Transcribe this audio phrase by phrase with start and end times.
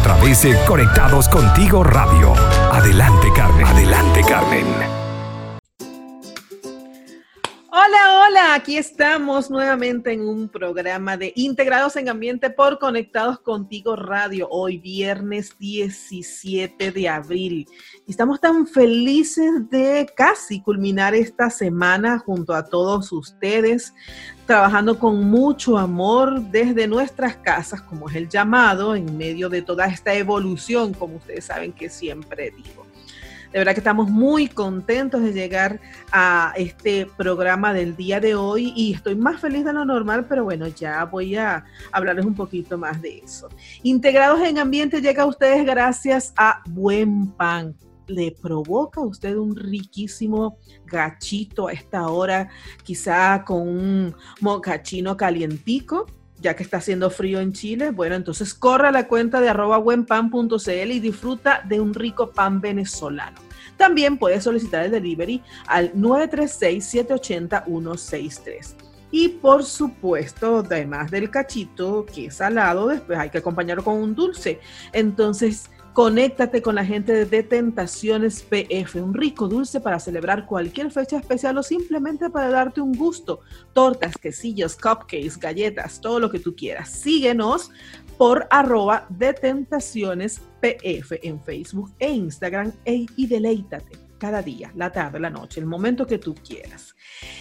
[0.00, 2.32] a través de Conectados Contigo Radio.
[2.72, 4.64] Adelante Carmen, adelante Carmen.
[7.70, 13.94] Hola, hola, aquí estamos nuevamente en un programa de Integrados en Ambiente por Conectados Contigo
[13.94, 17.68] Radio, hoy viernes 17 de abril.
[18.08, 23.92] Estamos tan felices de casi culminar esta semana junto a todos ustedes,
[24.50, 29.86] trabajando con mucho amor desde nuestras casas, como es el llamado, en medio de toda
[29.86, 32.84] esta evolución, como ustedes saben que siempre digo.
[33.52, 35.78] De verdad que estamos muy contentos de llegar
[36.10, 40.42] a este programa del día de hoy y estoy más feliz de lo normal, pero
[40.42, 43.50] bueno, ya voy a hablarles un poquito más de eso.
[43.84, 47.76] Integrados en Ambiente llega a ustedes gracias a Buen Pan
[48.10, 52.50] le provoca a usted un riquísimo gachito a esta hora,
[52.82, 56.06] quizá con un mocachino calientico,
[56.40, 57.90] ya que está haciendo frío en Chile.
[57.90, 63.40] Bueno, entonces corra a la cuenta de arroba y disfruta de un rico pan venezolano.
[63.76, 68.74] También puedes solicitar el delivery al 936-780-163.
[69.12, 74.14] Y por supuesto, además del cachito que es salado, después hay que acompañarlo con un
[74.14, 74.60] dulce.
[74.92, 81.18] Entonces, Conéctate con la gente de Tentaciones PF, un rico dulce para celebrar cualquier fecha
[81.18, 83.40] especial o simplemente para darte un gusto.
[83.72, 86.90] Tortas, quesillos, cupcakes, galletas, todo lo que tú quieras.
[86.90, 87.72] Síguenos
[88.16, 94.92] por arroba de Tentaciones PF en Facebook e Instagram e, y deleítate cada día, la
[94.92, 96.94] tarde, la noche, el momento que tú quieras.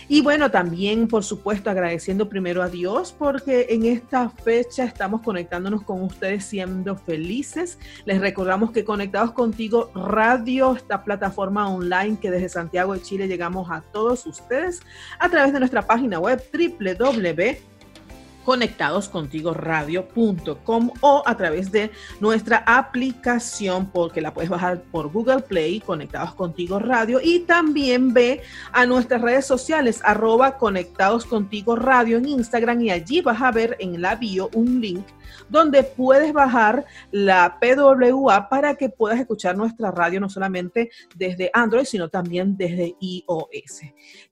[0.07, 5.83] Y bueno, también, por supuesto, agradeciendo primero a Dios porque en esta fecha estamos conectándonos
[5.83, 7.77] con ustedes siendo felices.
[8.05, 13.69] Les recordamos que Conectados Contigo Radio, esta plataforma online que desde Santiago de Chile llegamos
[13.69, 14.79] a todos ustedes
[15.19, 17.69] a través de nuestra página web www
[18.45, 26.33] conectadoscontigoradio.com o a través de nuestra aplicación porque la puedes bajar por Google Play, Conectados
[26.33, 28.41] Contigo Radio y también ve
[28.71, 33.75] a nuestras redes sociales arroba Conectados Contigo Radio en Instagram y allí vas a ver
[33.79, 35.05] en la bio un link
[35.49, 41.85] donde puedes bajar la PWA para que puedas escuchar nuestra radio no solamente desde Android,
[41.85, 43.81] sino también desde iOS.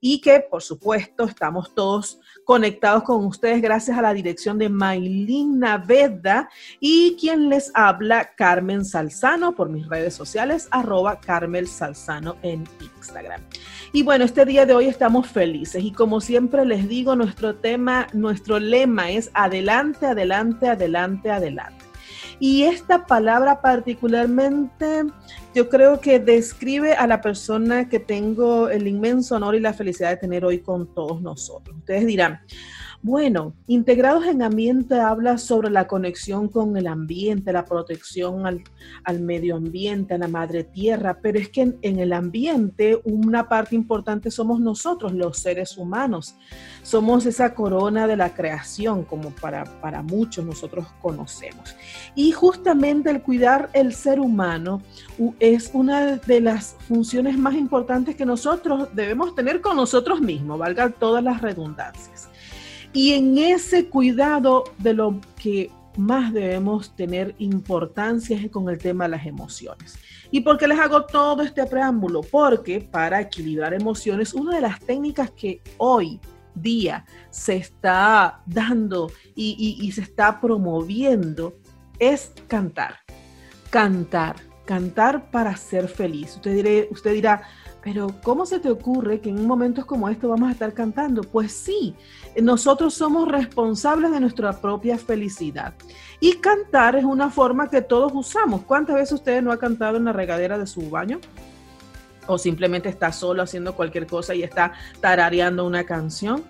[0.00, 5.58] Y que, por supuesto, estamos todos conectados con ustedes gracias a la dirección de Maylin
[5.58, 6.48] Naveda
[6.80, 12.64] y quien les habla, Carmen Salzano, por mis redes sociales, arroba Carmel Salzano en
[12.96, 13.42] Instagram.
[13.92, 18.06] Y bueno, este día de hoy estamos felices y como siempre les digo, nuestro tema,
[18.12, 21.88] nuestro lema es adelante, adelante, adelante, adelante.
[22.40, 25.04] Y esta palabra particularmente
[25.54, 30.10] yo creo que describe a la persona que tengo el inmenso honor y la felicidad
[30.10, 31.76] de tener hoy con todos nosotros.
[31.78, 32.40] Ustedes dirán,
[33.00, 39.56] bueno, Integrados en Ambiente habla sobre la conexión con el ambiente, la protección al, medio
[39.56, 44.58] ambiente, a la madre tierra, pero es que en, el ambiente una parte importante somos
[44.58, 46.34] nosotros, los seres humanos.
[46.82, 51.76] Somos esa corona de la creación, como para, para muchos nosotros conocemos.
[52.16, 54.82] Y justamente el cuidar el ser humano
[55.38, 60.90] es una de las funciones más importantes que nosotros debemos tener con nosotros mismos, valga
[60.90, 62.28] todas las redundancias.
[62.92, 69.04] Y en ese cuidado de lo que más debemos tener importancia es con el tema
[69.04, 69.98] de las emociones.
[70.30, 72.20] ¿Y por qué les hago todo este preámbulo?
[72.22, 76.20] Porque para equilibrar emociones, una de las técnicas que hoy
[76.54, 81.58] día se está dando y, se está promoviendo
[81.98, 82.96] es cantar.
[83.70, 86.36] Cantar, cantar para ser feliz.
[86.36, 87.42] Usted, diré, usted dirá,
[87.82, 91.22] pero ¿cómo se te ocurre que en momentos como estos vamos a estar cantando?
[91.22, 91.94] Pues sí,
[92.42, 95.74] nosotros somos responsables de nuestra propia felicidad.
[96.20, 98.62] Y cantar es una forma que todos usamos.
[98.62, 101.20] ¿Cuántas veces usted no ha cantado en la regadera de su baño?
[102.26, 106.44] O simplemente está solo haciendo cualquier cosa y está tarareando una canción.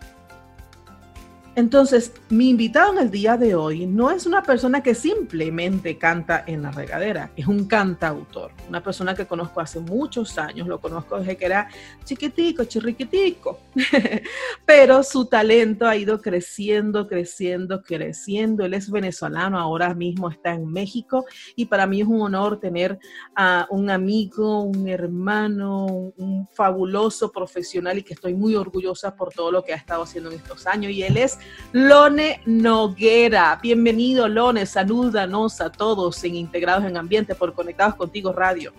[1.58, 6.44] Entonces, mi invitado en el día de hoy no es una persona que simplemente canta
[6.46, 11.18] en la regadera, es un cantautor, una persona que conozco hace muchos años, lo conozco
[11.18, 11.68] desde que era
[12.04, 13.58] chiquitico, chirriquitico,
[14.66, 18.64] pero su talento ha ido creciendo, creciendo, creciendo.
[18.64, 21.24] Él es venezolano, ahora mismo está en México
[21.56, 23.00] y para mí es un honor tener
[23.34, 29.50] a un amigo, un hermano, un fabuloso profesional y que estoy muy orgullosa por todo
[29.50, 31.36] lo que ha estado haciendo en estos años y él es
[31.72, 33.58] Lone Noguera.
[33.62, 34.66] Bienvenido, Lone.
[34.66, 38.72] Salúdanos a todos en Integrados en Ambiente por Conectados Contigo Radio.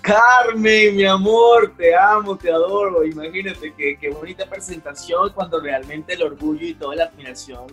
[0.00, 3.04] Carmen, mi amor, te amo, te adoro.
[3.04, 7.66] Imagínate qué, qué bonita presentación cuando realmente el orgullo y toda la admiración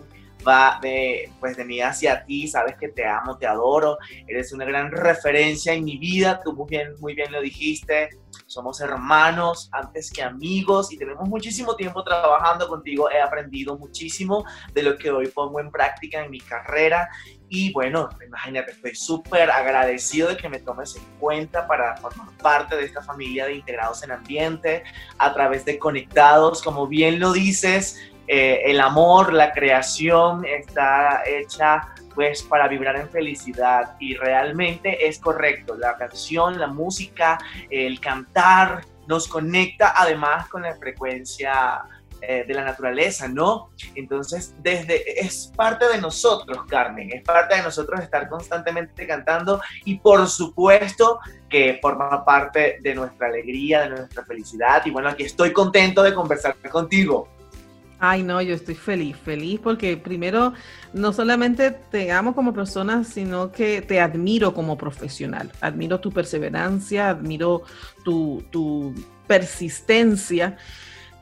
[0.46, 4.64] va de, pues de mí hacia ti, sabes que te amo, te adoro, eres una
[4.64, 8.10] gran referencia en mi vida, tú muy bien, muy bien lo dijiste,
[8.48, 14.82] somos hermanos antes que amigos y tenemos muchísimo tiempo trabajando contigo, he aprendido muchísimo de
[14.82, 17.10] lo que hoy pongo en práctica en mi carrera.
[17.50, 22.76] Y bueno, imagínate, estoy súper agradecido de que me tomes en cuenta para formar parte
[22.76, 24.82] de esta familia de integrados en ambiente
[25.18, 31.94] a través de conectados, como bien lo dices, eh, el amor, la creación está hecha
[32.14, 35.76] pues para vibrar en felicidad y realmente es correcto.
[35.76, 37.38] La canción, la música,
[37.70, 41.82] el cantar nos conecta además con la frecuencia
[42.20, 43.70] eh, de la naturaleza, ¿no?
[43.94, 49.98] Entonces, desde es parte de nosotros, Carmen, es parte de nosotros estar constantemente cantando y
[49.98, 55.52] por supuesto que forma parte de nuestra alegría, de nuestra felicidad y bueno, aquí estoy
[55.52, 57.28] contento de conversar contigo.
[58.00, 60.52] Ay, no, yo estoy feliz, feliz porque primero
[60.92, 65.50] no solamente te amo como persona, sino que te admiro como profesional.
[65.60, 67.62] Admiro tu perseverancia, admiro
[68.04, 68.94] tu, tu
[69.26, 70.56] persistencia,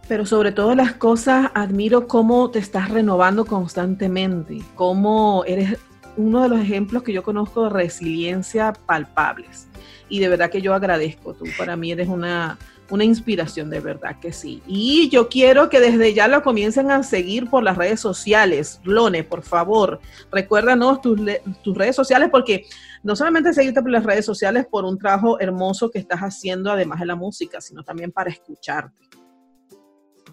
[0.06, 5.78] pero sobre todas las cosas admiro cómo te estás renovando constantemente, cómo eres
[6.18, 9.66] uno de los ejemplos que yo conozco de resiliencia palpables.
[10.08, 12.58] Y de verdad que yo agradezco, tú para mí eres una
[12.90, 14.62] una inspiración de verdad que sí.
[14.66, 18.80] Y yo quiero que desde ya lo comiencen a seguir por las redes sociales.
[18.84, 20.00] Lone, por favor,
[20.30, 21.20] recuérdanos tus,
[21.62, 22.66] tus redes sociales porque
[23.02, 27.00] no solamente seguirte por las redes sociales por un trabajo hermoso que estás haciendo además
[27.00, 29.06] de la música, sino también para escucharte.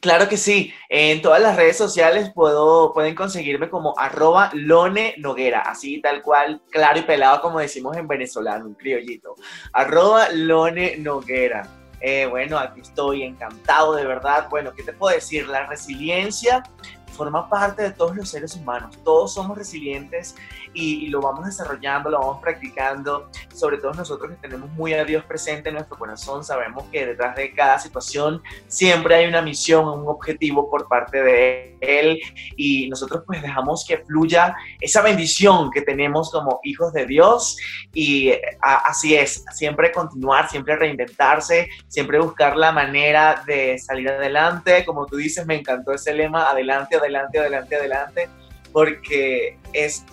[0.03, 0.73] Claro que sí.
[0.89, 6.61] En todas las redes sociales puedo, pueden conseguirme como arroba Lone Noguera, así tal cual,
[6.69, 9.35] claro y pelado como decimos en venezolano, un criollito.
[9.71, 11.82] Arroba Lone Noguera.
[12.05, 14.47] Eh, bueno, aquí estoy encantado de verdad.
[14.49, 15.47] Bueno, ¿qué te puedo decir?
[15.47, 16.61] La resiliencia
[17.13, 18.97] forma parte de todos los seres humanos.
[19.03, 20.35] Todos somos resilientes
[20.73, 23.29] y, lo vamos desarrollando, lo vamos practicando.
[23.53, 27.35] Sobre todo nosotros que tenemos muy a Dios presente en nuestro corazón, sabemos que detrás
[27.35, 32.19] de cada situación siempre hay una misión, un objetivo por parte de Él
[32.57, 37.57] y nosotros pues dejamos que fluya esa bendición que tenemos como hijos de Dios
[37.93, 44.83] y así es, siempre continuar, siempre reinventarse, siempre buscar la manera de salir adelante.
[44.85, 48.29] Como tú dices, me encantó ese lema, adelante, adelante, adelante, adelante,
[48.71, 50.03] porque es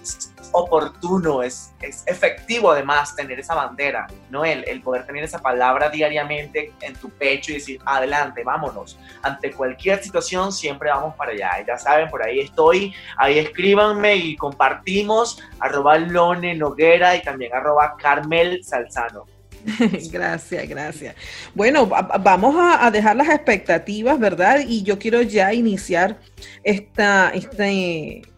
[0.52, 4.44] oportuno, es, es efectivo además tener esa bandera, ¿no?
[4.44, 8.98] El, el poder tener esa palabra diariamente en tu pecho y decir, adelante, vámonos.
[9.22, 11.64] Ante cualquier situación siempre vamos para allá.
[11.66, 17.96] ya saben, por ahí estoy, ahí escríbanme y compartimos, arroba Lone Noguera y también arroba
[17.96, 19.26] Carmel Salzano.
[20.12, 21.14] gracias, gracias.
[21.54, 24.60] Bueno, vamos a, dejar las expectativas, ¿verdad?
[24.66, 26.18] Y yo quiero ya iniciar
[26.64, 27.66] esta, esta,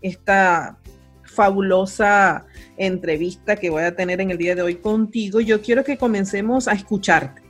[0.00, 0.78] esta
[1.24, 2.44] fabulosa
[2.76, 5.40] entrevista que voy a tener en el día de hoy contigo.
[5.40, 7.42] Yo quiero que comencemos a escucharte.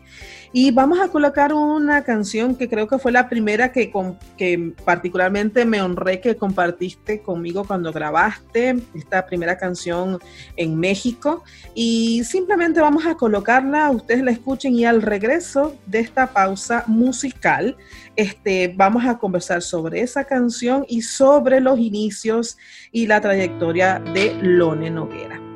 [0.54, 3.90] Y vamos a colocar una canción que creo que fue la primera que,
[4.36, 10.18] que particularmente me honré que compartiste conmigo cuando grabaste esta primera canción
[10.56, 11.42] en México.
[11.74, 17.76] Y simplemente vamos a colocarla, ustedes la escuchen y al regreso de esta pausa musical,
[18.16, 22.58] este, vamos a conversar sobre esa canción y sobre los inicios
[22.90, 25.51] y la trayectoria de Lone Noguera.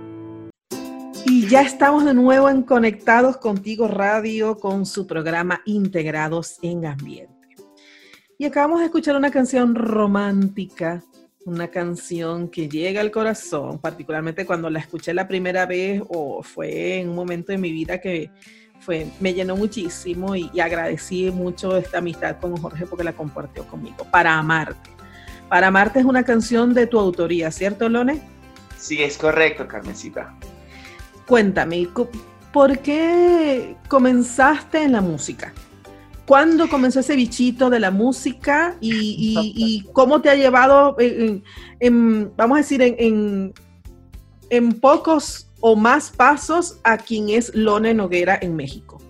[1.29, 7.57] Y ya estamos de nuevo en Conectados Contigo Radio con su programa Integrados en Ambiente.
[8.39, 11.03] Y acabamos de escuchar una canción romántica,
[11.45, 17.01] una canción que llega al corazón, particularmente cuando la escuché la primera vez o fue
[17.01, 18.31] en un momento de mi vida que
[18.79, 24.07] fue, me llenó muchísimo y, agradecí mucho esta amistad con Jorge porque la compartió conmigo.
[24.13, 24.91] Para amarte.
[25.49, 28.21] Para amarte es una canción de tu autoría, ¿cierto, Lone?
[28.79, 30.33] Sí, es correcto, Carmencita.
[31.27, 31.89] Cuéntame,
[32.53, 35.53] ¿por qué comenzaste en la música?
[36.25, 42.61] ¿Cuándo comenzó ese bichito de la música y, cómo te ha llevado, en, vamos a
[42.61, 43.53] decir, en,
[44.81, 49.01] pocos o más pasos a quien es Lone Noguera en México?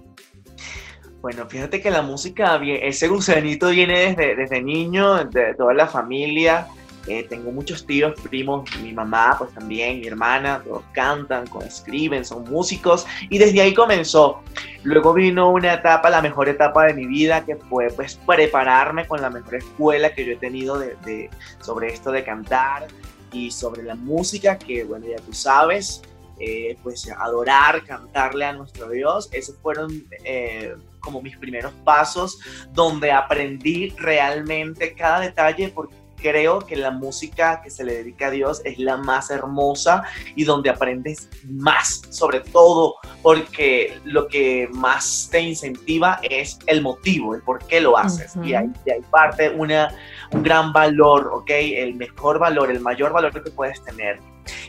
[1.21, 6.69] Bueno, fíjate que la música, ese gusanito viene desde, desde niño, de toda la familia.
[7.07, 12.45] Eh, tengo muchos tíos, primos, mi mamá, pues también, mi hermana, todos cantan, escriben, son
[12.45, 14.41] músicos y desde ahí comenzó.
[14.83, 19.23] Luego vino una etapa, la mejor etapa de mi vida, que fue pues prepararme con
[19.23, 22.89] la mejor escuela que yo he tenido de, sobre esto de cantar
[23.33, 26.03] y sobre la música, que bueno, ya tú sabes,
[26.39, 29.29] eh, pues adorar, cantarle a nuestro Dios.
[29.33, 32.39] Esos fueron eh, como mis primeros pasos
[32.73, 35.95] donde aprendí realmente cada detalle porque
[36.27, 40.03] creo que la música que se le dedica a Dios es la más hermosa
[40.35, 47.37] y donde aprendes más, sobre todo porque lo que más te incentiva es el motivo,
[47.37, 48.35] el por qué lo haces.
[48.43, 48.73] Y ahí,
[49.09, 49.95] parte una,
[50.33, 51.51] un gran valor, ¿ok?
[51.51, 54.19] El mejor valor, el mayor valor que puedes tener.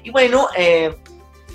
[0.03, 0.95] Y bueno, eh,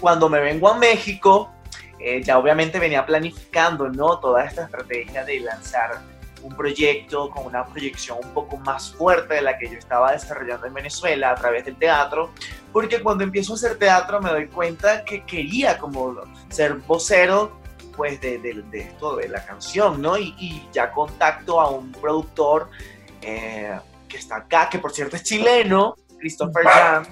[0.00, 1.52] cuando me vengo a México,
[2.00, 4.18] eh, ya obviamente venía planificando, ¿no?
[4.18, 6.00] Toda esta estrategia de lanzar
[6.42, 10.66] un proyecto con una proyección un poco más fuerte de la que yo estaba desarrollando
[10.66, 12.30] en Venezuela a través del teatro,
[12.72, 16.16] porque cuando empiezo a hacer teatro me doy cuenta que quería como
[16.49, 17.61] ser vocero
[17.96, 20.16] pues de, de, esto, de la canción, ¿no?
[20.16, 22.70] Y, ya contacto a un productor
[23.20, 27.06] eh, que está acá, que por cierto es chileno, Christopher Jan,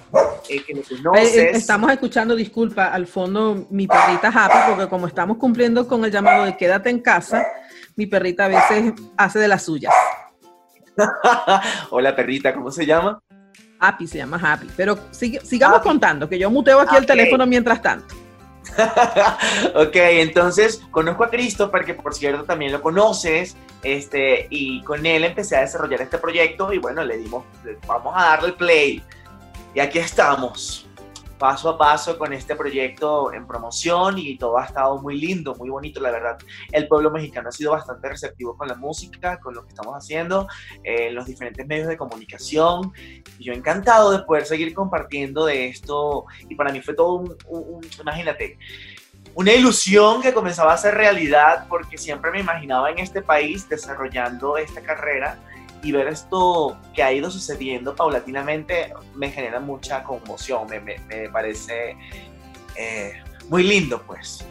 [0.48, 1.36] eh, que lo conoces.
[1.36, 6.10] Eh, estamos escuchando, disculpa, al fondo mi perrita Happy, porque como estamos cumpliendo con el
[6.10, 7.44] llamado de quédate en casa,
[8.00, 9.92] mi perrita a veces hace de las suyas.
[11.90, 13.20] Hola perrita, ¿cómo se llama?
[13.78, 14.68] Happy, se llama Happy.
[14.74, 18.14] Pero sigamos contando, que yo muteo aquí el teléfono mientras tanto.
[19.74, 25.24] ok, entonces conozco a Christopher, que por cierto también lo conoces, este, y con él
[25.24, 27.44] empecé a desarrollar este proyecto y bueno, le dimos,
[27.86, 29.02] vamos a darle play.
[29.74, 30.88] Y aquí estamos
[31.40, 35.70] paso a paso con este proyecto en promoción y todo ha estado muy lindo, muy
[35.70, 36.36] bonito, la verdad.
[36.70, 40.46] El pueblo mexicano ha sido bastante receptivo con la música, con lo que estamos haciendo,
[40.84, 42.92] eh, los diferentes medios de comunicación.
[43.38, 48.58] Yo encantado de poder seguir compartiendo de esto y para mí fue todo un imagínate,
[49.34, 54.58] una ilusión que comenzaba a ser realidad porque siempre me imaginaba en este país desarrollando
[54.58, 55.38] esta carrera
[55.82, 61.96] y ver esto que ha ido sucediendo paulatinamente me genera mucha conmoción, me, me, parece
[62.76, 63.12] eh,
[63.48, 64.44] muy lindo, pues.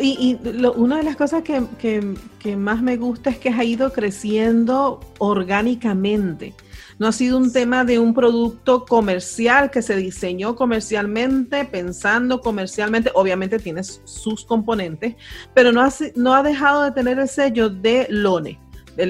[0.00, 0.38] y,
[0.76, 5.00] una de las cosas que, que, que, más me gusta es que ha ido creciendo
[5.18, 6.54] orgánicamente.
[6.98, 13.10] No ha sido un tema de un producto comercial que se diseñó comercialmente, pensando comercialmente.
[13.14, 15.16] Obviamente tiene sus componentes,
[15.54, 18.58] pero no ha, no ha dejado de tener el sello de Lone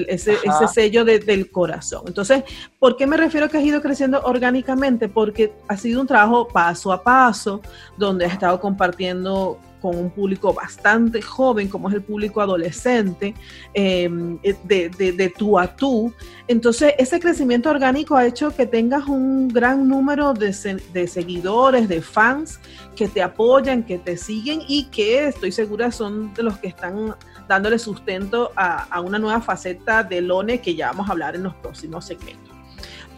[0.07, 0.37] ese,
[0.73, 2.03] sello del corazón.
[2.07, 2.43] Entonces,
[2.79, 5.09] ¿por qué me refiero que has ido creciendo orgánicamente?
[5.09, 7.61] Porque ha sido un trabajo paso a paso,
[7.97, 13.33] donde has estado compartiendo con un público bastante joven, como es el público adolescente,
[13.73, 16.13] em, de, de, tú a tú.
[16.47, 20.55] Entonces, ese crecimiento orgánico ha hecho que tengas un gran número de,
[20.93, 22.59] de, seguidores, de fans
[22.95, 27.15] que te apoyan, que te siguen y que estoy segura son de los que están
[27.51, 31.53] dándole sustento a, una nueva faceta de Lone que ya vamos a hablar en los
[31.55, 32.55] próximos segmentos.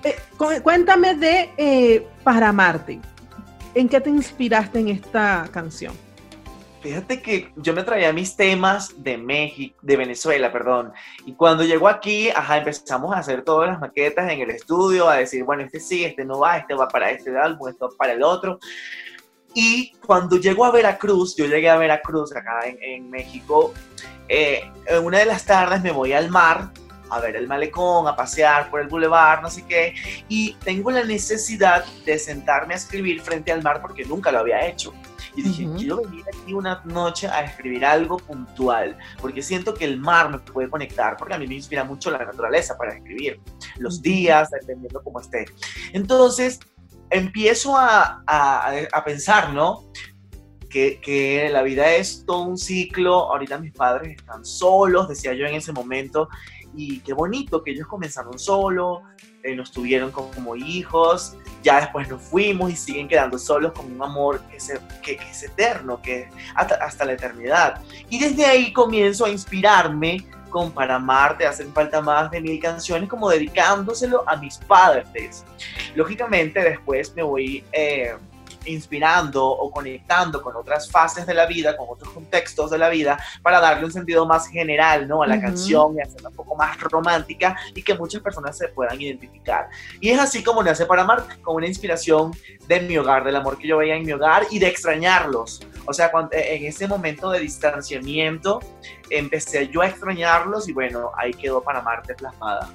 [0.04, 0.16] Eh,
[0.64, 3.00] cuéntame de eh, Para Marte.
[3.76, 5.94] ¿En qué te inspiraste en esta canción?
[6.82, 10.92] Fíjate que yo me traía mis temas de México, de Venezuela, perdón.
[11.28, 15.18] Y cuando llegó aquí, ajá, empezamos a hacer todas las maquetas en el estudio, a
[15.18, 18.14] decir, bueno, este sí, este no va, este va para este álbum, esto va para
[18.14, 18.60] el otro.
[19.54, 23.74] Y cuando llego a Veracruz, yo llegué a Veracruz, acá en, México,
[24.28, 26.72] eh, en una de las tardes me voy al mar
[27.10, 29.94] a ver el malecón, a pasear por el bulevar, no sé qué,
[30.28, 34.66] y tengo la necesidad de sentarme a escribir frente al mar porque nunca lo había
[34.66, 34.94] hecho.
[35.36, 40.00] Y dije, quiero venir aquí una noche a escribir algo puntual, porque siento que el
[40.00, 43.40] mar me puede conectar, porque a mí me inspira mucho la naturaleza para escribir,
[43.78, 45.46] los días, dependiendo cómo esté.
[45.92, 46.60] Entonces,
[47.14, 49.92] empiezo a, a, pensar, ¿no?
[50.70, 53.32] Que, que, la vida es todo un ciclo.
[53.32, 56.30] Ahorita mis padres están solos, decía yo en ese momento,
[56.76, 59.02] y qué bonito que ellos comenzaron solos,
[59.44, 64.02] eh, nos tuvieron como hijos, ya después nos fuimos y siguen quedando solos con un
[64.02, 67.82] amor que, se, que, es eterno, que hasta, hasta la eternidad.
[68.10, 73.10] Y desde ahí comienzo a inspirarme con Para amarte hacen falta más de mil canciones,
[73.10, 75.44] como dedicándoselo a mis padres.
[75.96, 78.16] Lógicamente después me voy eh,
[78.66, 83.18] inspirando o conectando con otras fases de la vida, con otros contextos de la vida,
[83.42, 85.24] para darle un sentido más general, ¿no?
[85.24, 89.00] A la canción y hacerla un poco más romántica y que muchas personas se puedan
[89.00, 89.70] identificar.
[90.00, 92.32] Y es así como nace para amar, con una inspiración
[92.68, 95.62] de mi hogar, del amor que yo veía en mi hogar y de extrañarlos.
[95.86, 98.62] O sea, cuando, en ese momento de distanciamiento,
[99.10, 102.70] empecé yo a extrañarlos y bueno, ahí quedó para amarte plasmada.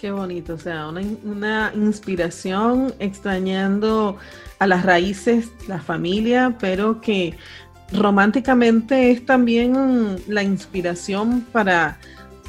[0.00, 4.18] Qué bonito, o sea, una, inspiración extrañando
[4.58, 7.34] a las raíces, la familia, pero que
[7.92, 11.98] románticamente es también la inspiración para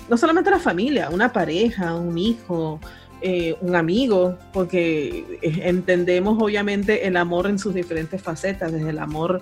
[0.09, 2.81] no solamente la familia, una pareja, un hijo,
[3.21, 9.41] eh, un amigo, porque entendemos obviamente el amor en sus diferentes facetas, desde el amor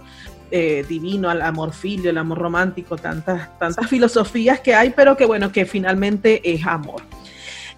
[0.52, 5.26] eh, divino al amor filio, el amor romántico, tantas, tantas filosofías que hay, pero que
[5.26, 7.02] bueno, que finalmente es amor.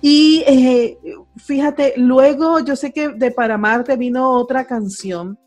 [0.01, 0.97] Y eh,
[1.37, 5.37] fíjate, luego yo sé que de Para Marte vino otra canción.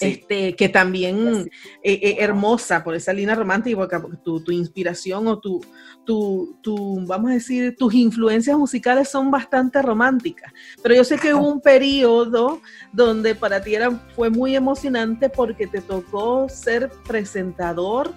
[0.00, 1.46] Este, que también
[1.80, 5.60] es eh, hermosa por esa línea romántica, tu, tu inspiración o tu,
[6.04, 10.52] tu, tu, vamos a decir, tus influencias musicales son bastante románticas.
[10.82, 12.60] Pero yo sé que hubo un periodo
[12.92, 18.12] donde para ti era, fue muy emocionante porque te tocó ser presentador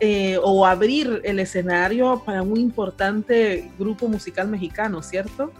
[0.00, 5.52] eh, o abrir el escenario para un importante grupo musical mexicano, ¿cierto?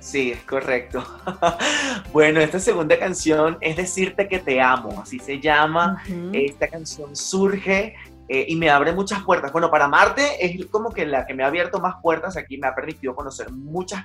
[0.00, 1.04] Sí, es correcto.
[2.12, 6.02] bueno, esta segunda canción es Decirte que te amo, así se llama.
[6.32, 7.94] Esta canción surge
[8.28, 9.52] eh, y me abre muchas puertas.
[9.52, 12.66] Bueno, para Marte es como que la que me ha abierto más puertas aquí, me
[12.66, 14.02] ha permitido conocer muchas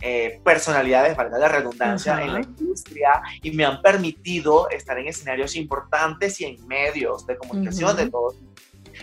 [0.00, 5.54] eh, personalidades, valga la redundancia, en la industria y me han permitido estar en escenarios
[5.56, 8.34] importantes y en medios de comunicación de todos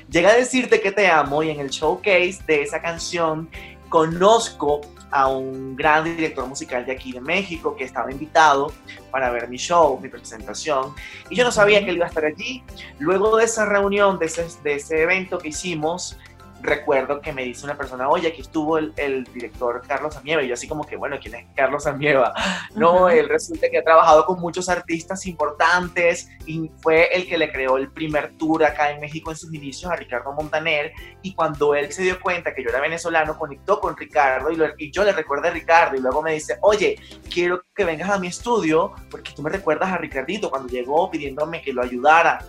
[0.10, 3.50] Llega a decirte que te amo y en el showcase de esa canción
[3.90, 8.74] conozco a un gran director musical de aquí de México que estaba invitado
[9.12, 10.94] para ver mi show, mi presentación,
[11.30, 12.64] y yo no sabía que él iba a estar allí.
[13.00, 16.18] Luego de esa reunión, de ese, de ese evento que hicimos,
[16.62, 20.54] recuerdo que me dice una persona, oye, aquí estuvo el, director Carlos Amieva, y yo
[20.54, 22.34] así como que, bueno, ¿quién es Carlos Amieva?
[22.76, 27.52] No, él resulta que ha trabajado con muchos artistas importantes y fue el que le
[27.52, 31.76] creó el primer tour acá en México en sus inicios a Ricardo Montaner, y cuando
[31.76, 35.12] él se dio cuenta que yo era venezolano, conectó con Ricardo, y, y yo le
[35.12, 37.00] recuerdo a Ricardo, y luego me dice, oye,
[37.32, 41.62] quiero que vengas a mi estudio, porque tú me recuerdas a Ricardito cuando llegó pidiéndome
[41.62, 42.40] que lo ayudara.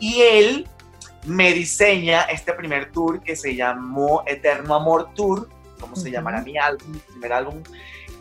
[0.00, 0.66] Y él
[1.28, 5.48] me diseña este primer tour que se llamó Eterno Amor Tour,
[5.78, 7.62] como se llamará mi álbum, mi primer álbum.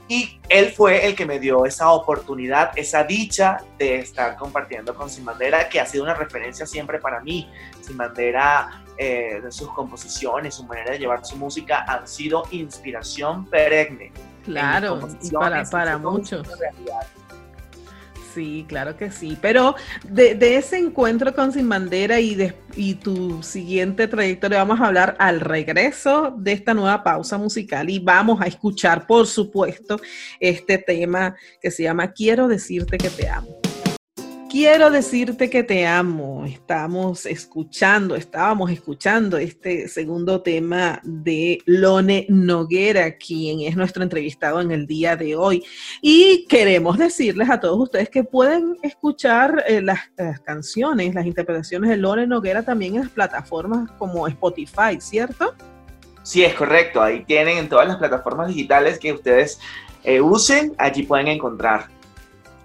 [0.09, 5.09] Y él fue el que me dio esa oportunidad, esa dicha de estar compartiendo con
[5.09, 7.49] Sin Bandera, que ha sido una referencia siempre para mí.
[7.81, 14.11] Sin Bandera, eh, sus composiciones, su manera de llevar su música han sido inspiración perenne.
[14.45, 16.47] Claro, y para, para muchos.
[18.37, 19.35] Sí, claro que sí.
[19.41, 19.73] Pero
[20.07, 22.37] de, ese encuentro con Sin Bandera y,
[22.75, 27.97] y tu siguiente trayectoria vamos a hablar al regreso de esta nueva pausa musical y
[27.97, 29.99] vamos a escuchar, por supuesto,
[30.39, 33.66] este tema que se llama Quiero decirte que te amo.
[34.59, 36.43] Quiero decirte que te amo.
[36.47, 44.71] Estamos escuchando, estábamos escuchando este segundo tema de Lone Noguera, quien es nuestro entrevistado en
[44.71, 45.63] el día de hoy.
[46.01, 49.99] Y queremos decirles a todos ustedes que pueden escuchar eh, las,
[50.43, 55.53] canciones, las interpretaciones de Lone Noguera también en las plataformas como Spotify, ¿cierto?
[56.23, 56.99] Sí, es correcto.
[56.99, 59.59] Ahí tienen en todas las plataformas digitales que ustedes
[60.03, 61.95] eh, usen, allí pueden encontrar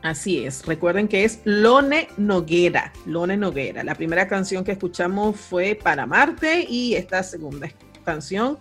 [0.02, 3.84] Así es, recuerden que es Lone Noguera, Lone Noguera.
[3.84, 7.68] La primera canción que escuchamos fue Para Marte y esta segunda
[8.04, 8.58] canción,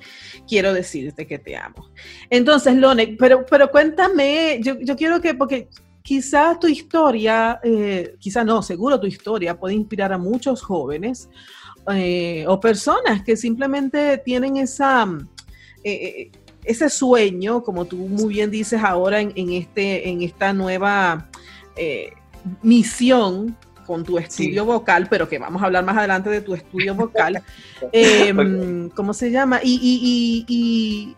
[0.47, 1.89] Quiero decirte que te amo.
[2.29, 5.67] Entonces, Lone, pero, pero cuéntame, yo, quiero que, porque
[6.03, 11.27] quizá tu historia, eh, quizá no, seguro tu historia puede inspirar a muchos jóvenes
[11.91, 15.07] eh, o personas que simplemente tienen esa...
[15.83, 16.29] Eh,
[16.63, 21.30] ese sueño, como tú muy bien dices ahora en, este, en esta nueva
[21.83, 22.13] eh,
[22.61, 26.93] misión con tu estudio vocal, pero que vamos a hablar más adelante de tu estudio
[26.93, 27.41] vocal.
[27.91, 29.59] Em, ¿Cómo se llama?
[29.63, 31.15] Y,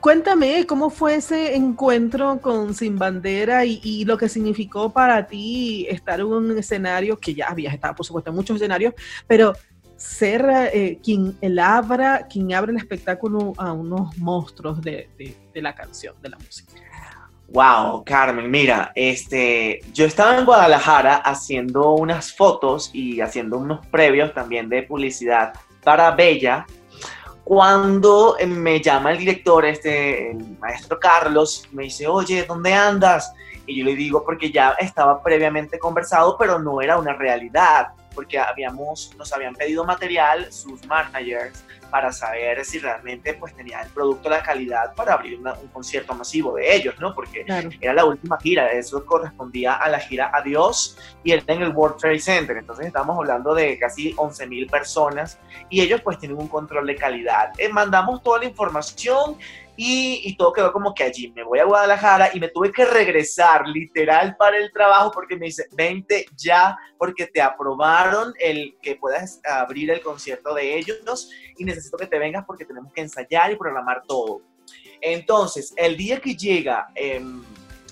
[0.00, 6.18] cuéntame cómo fue ese encuentro con Sin Bandera y, lo que significó para ti estar
[6.20, 8.94] en un escenario que ya habías estado, por supuesto, en muchos escenarios,
[9.26, 9.52] pero
[9.96, 15.10] ser eh, quien el abra, quien abre el espectáculo a unos monstruos de,
[15.52, 16.72] de la canción, de la música.
[17.48, 24.34] Wow, Carmen, mira, este, yo estaba en Guadalajara haciendo unas fotos y haciendo unos previos
[24.34, 25.52] también de publicidad
[25.84, 26.66] para Bella,
[27.44, 33.32] cuando eh, me llama el director, este, el maestro Carlos, me dice, oye, ¿dónde andas?
[33.64, 38.40] Y yo le digo, porque ya estaba previamente conversado, pero no era una realidad, porque
[38.40, 44.28] habíamos, nos habían pedido material sus managers para saber si realmente pues tenía el producto
[44.28, 47.14] la calidad para abrir un concierto masivo de ellos, ¿no?
[47.14, 47.44] Porque
[47.80, 51.98] era la última gira, eso correspondía a la gira Adiós y era en el World
[51.98, 55.38] Trade Center, entonces estamos hablando de casi 11 mil personas
[55.70, 57.52] y ellos pues tienen un control de calidad.
[57.58, 59.36] Eh, mandamos toda la información
[59.76, 63.68] y, todo quedó como que allí me voy a Guadalajara y me tuve que regresar
[63.68, 69.40] literal para el trabajo porque me dice, vente ya porque te aprobaron el que puedas
[69.44, 73.56] abrir el concierto de ellos y necesito que te vengas porque tenemos que ensayar y
[73.56, 74.42] programar todo.
[75.00, 77.42] Entonces, el día que llega em,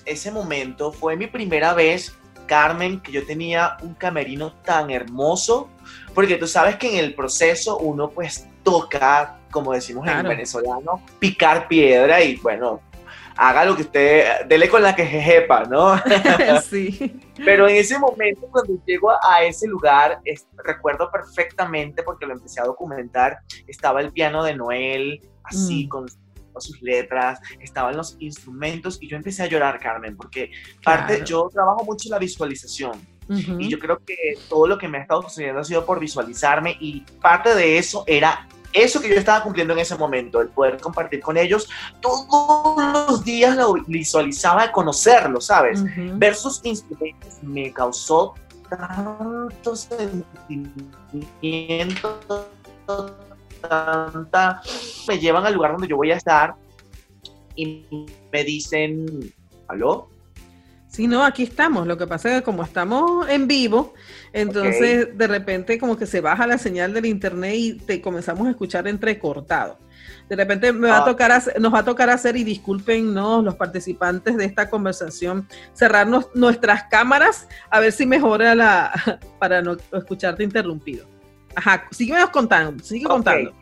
[0.05, 2.15] ese momento fue mi primera vez,
[2.47, 5.69] Carmen, que yo tenía un camerino tan hermoso,
[6.13, 11.69] porque tú sabes que en el proceso uno pues toca como decimos en venezolano, picar
[11.69, 12.81] piedra y bueno,
[13.37, 15.95] haga lo que usted, dele con la que jejepa, ¿no?
[16.69, 17.19] sí.
[17.43, 20.21] Pero en ese momento, cuando llego a ese lugar,
[20.63, 25.89] recuerdo perfectamente, porque lo empecé a documentar, estaba el piano de Noel, así, mm.
[25.89, 26.07] con
[26.57, 30.51] sus letras, estaban los instrumentos, y yo empecé a llorar, Carmen, porque
[30.83, 33.15] parte, yo trabajo mucho la visualización.
[33.27, 34.15] Y yo creo que
[34.47, 38.03] todo lo que me ha estado sucediendo ha sido por visualizarme y parte de eso
[38.05, 41.69] era eso que yo estaba cumpliendo en ese momento, el poder compartir con ellos,
[42.01, 45.83] todos los días lo visualizaba, conocerlo, ¿sabes?
[46.17, 48.33] Ver sus instrumentos me causó
[48.69, 50.79] tanto sentimiento,
[53.61, 54.61] tanta...
[55.07, 56.55] Me llevan al lugar donde yo voy a estar
[57.55, 57.85] y
[58.31, 59.33] me dicen,
[59.67, 60.09] ¿aló?
[60.95, 61.85] Sí, no, aquí estamos.
[61.87, 63.93] Lo que pasa es que como estamos en vivo,
[64.31, 68.51] entonces de repente como que se baja la señal del internet y te comenzamos a
[68.51, 69.77] escuchar entrecortado.
[70.29, 71.05] De repente me va a ah.
[71.05, 76.83] tocar nos va a tocar hacer, y discúlpenos los participantes de esta conversación, cerrarnos nuestras
[76.83, 81.05] cámaras a ver si mejora la para no escucharte interrumpido.
[81.55, 83.53] Ajá, síguenos contando, sigue contando.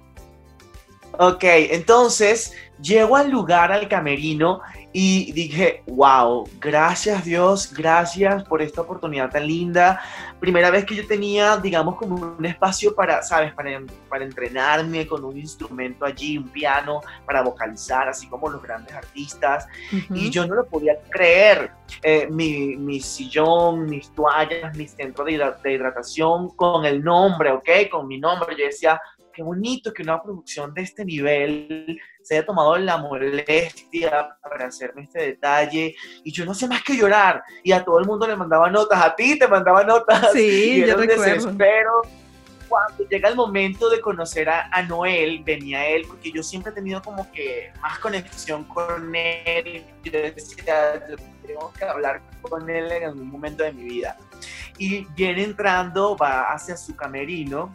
[1.18, 4.62] Ok, entonces llego al lugar, al camerino,
[4.96, 10.00] y dije, wow, gracias Dios, gracias por esta oportunidad tan linda.
[10.40, 13.54] Primera vez que yo tenía, digamos, como un espacio para, ¿sabes?
[13.54, 18.94] Para, para entrenarme con un instrumento allí, un piano, para vocalizar, así como los grandes
[18.94, 19.68] artistas.
[20.14, 21.72] Y yo no lo podía creer.
[22.02, 27.90] Eh, mi, mi, sillón, mis toallas, mi centro de, de hidratación con el nombre, ¿ok?
[27.90, 28.56] Con mi nombre.
[28.58, 29.00] Yo decía,
[29.34, 35.04] qué bonito que una producción de este nivel se haya tomado la molestia para hacerme
[35.04, 35.96] este detalle.
[36.24, 37.44] Y yo no sé más que llorar.
[37.64, 40.32] Y a todo el mundo le mandaba notas, a ti te mandaba notas.
[40.32, 42.02] Sí, y yo desespero.
[42.70, 46.76] Cuando llega el momento de conocer a, a, Noel, venía él, porque yo siempre he
[46.76, 49.84] tenido como que más conexión con él.
[50.04, 51.06] Yo decía,
[51.46, 54.18] tengo que hablar con él en algún momento de mi vida.
[54.80, 57.72] Y viene entrando, va hacia su camerino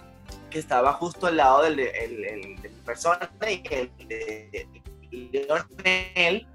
[0.50, 3.90] que estaba justo al lado del, de persona y el
[5.32, 6.46] Leonel.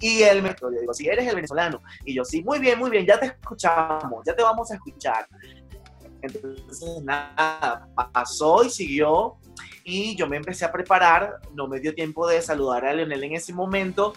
[0.00, 1.80] Y él me dijo, si eres el venezolano.
[2.04, 5.26] Y yo, sí, muy bien, muy bien, ya te escuchamos, ya te vamos a escuchar.
[6.20, 9.36] Entonces, nada, pasó y siguió.
[9.84, 13.34] Y yo me empecé a preparar, no me dio tiempo de saludar a Leonel en
[13.34, 14.14] ese momento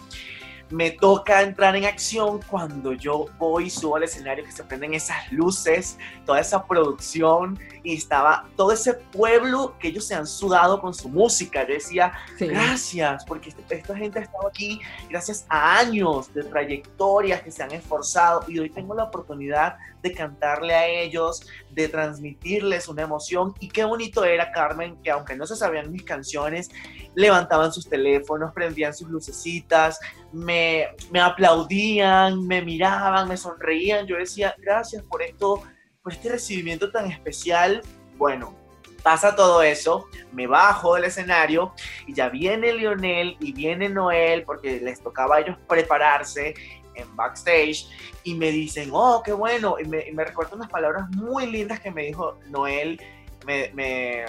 [0.70, 4.94] me toca entrar en acción cuando yo voy y subo al escenario que se prenden
[4.94, 10.80] esas luces, toda esa producción y estaba todo ese pueblo que ellos se han sudado
[10.80, 11.66] con su música.
[11.66, 17.42] Yo decía, gracias, porque este, esta gente ha estado aquí gracias a años de trayectorias
[17.42, 22.88] que se han esforzado y hoy tengo la oportunidad de cantarle a ellos, de transmitirles
[22.88, 26.70] una emoción y qué bonito era Carmen, que aunque no se sabían mis canciones,
[27.14, 29.98] levantaban sus teléfonos, prendían sus lucecitas,
[30.32, 34.06] me, me aplaudían, me miraban, me sonreían.
[34.06, 35.62] Yo decía, gracias por esto,
[36.02, 37.82] por este recibimiento tan especial.
[38.16, 38.56] Bueno,
[39.02, 41.72] pasa todo eso, me bajo del escenario
[42.06, 46.54] y ya viene Lionel y viene Noel porque les tocaba a ellos prepararse
[46.98, 47.88] en backstage
[48.24, 51.80] y me dicen, oh, qué bueno, y me, y me recuerdo unas palabras muy lindas
[51.80, 53.00] que me dijo Noel
[53.48, 53.70] me,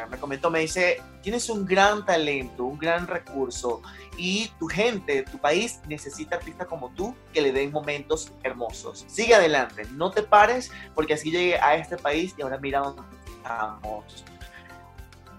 [0.09, 3.81] me, comentó, me dice, tienes un gran talento, un gran recurso
[4.17, 9.05] y tu gente, tu país necesita artistas como tú que le den momentos hermosos.
[9.07, 13.01] Sigue adelante, no te pares porque así llegué a este país y ahora mira dónde
[13.37, 14.25] estamos.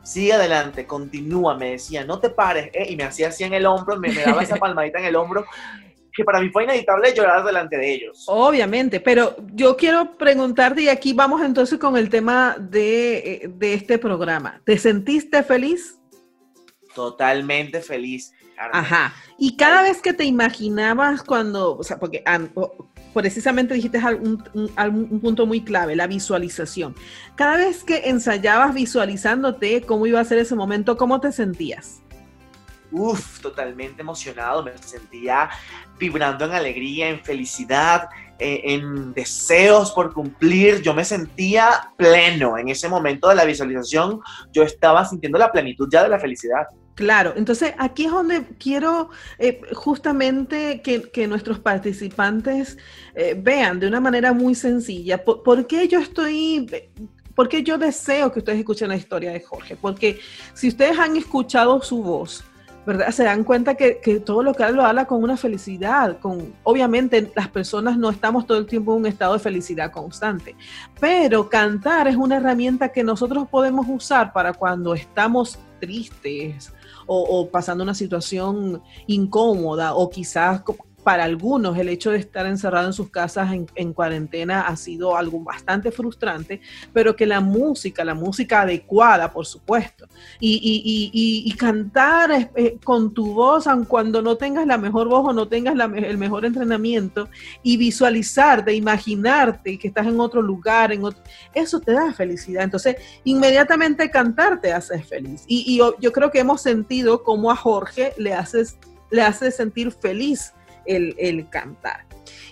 [0.02, 3.64] Sigue adelante, continúa, me decía, no te pares, eh, y me hacía así en el
[3.64, 5.46] hombro, me, me daba esa palmadita en el hombro
[6.20, 8.24] que para mí fue inevitable llorar delante de ellos.
[8.26, 13.72] Obviamente, pero yo quiero preguntarte, y aquí vamos entonces con el tema de, eh, de
[13.72, 14.60] este programa.
[14.64, 15.98] ¿Te sentiste feliz?
[16.94, 18.34] Totalmente feliz.
[18.72, 19.14] Ajá.
[19.38, 22.22] Y cada vez que te imaginabas cuando, o sea, porque
[23.14, 26.94] precisamente dijiste un, un, punto muy clave, la visualización.
[27.36, 32.02] Cada vez que ensayabas visualizándote cómo iba a ser ese momento, ¿cómo te sentías?
[32.92, 35.48] Uf, totalmente emocionado, me sentía
[35.98, 40.80] vibrando en alegría, en felicidad, eh, en deseos por cumplir.
[40.82, 44.20] Yo me sentía pleno en ese momento de la visualización.
[44.52, 46.66] Yo estaba sintiendo la plenitud ya de la felicidad.
[46.94, 52.76] Claro, entonces aquí es donde quiero eh, justamente que, nuestros participantes
[53.14, 56.66] eh, vean de una manera muy sencilla por, qué yo estoy
[57.34, 60.20] porque yo deseo que ustedes escuchen la historia de Jorge, porque
[60.52, 62.44] si ustedes han escuchado su voz,
[62.86, 63.10] ¿verdad?
[63.10, 67.30] Se dan cuenta que, todo lo que habla lo habla con una felicidad, con, obviamente
[67.34, 70.56] las personas no estamos todo el tiempo en un estado de felicidad constante,
[70.98, 76.72] pero cantar es una herramienta que nosotros podemos usar para cuando estamos tristes
[77.12, 80.62] o, pasando una situación incómoda o quizás
[81.02, 85.40] para algunos el hecho de estar encerrado en sus casas en, cuarentena ha sido algo
[85.40, 86.60] bastante frustrante,
[86.92, 90.06] pero que la música, la música adecuada, por supuesto,
[90.38, 95.48] y, cantar eh, con tu voz, aun cuando no tengas la mejor voz o no
[95.48, 97.28] tengas el mejor entrenamiento,
[97.62, 101.02] y visualizar, de imaginarte que estás en otro lugar, en
[101.54, 102.64] eso te da felicidad.
[102.64, 105.44] Entonces, inmediatamente cantar te hace feliz.
[105.46, 108.78] Y, yo creo que hemos sentido cómo a Jorge le haces
[109.10, 110.54] le hace sentir feliz
[110.86, 112.04] el, cantar.